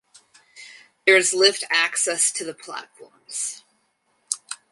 [1.05, 3.63] There is lift access to the platforms.